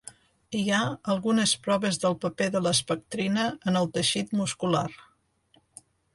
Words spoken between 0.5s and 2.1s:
Hi ha algunes proves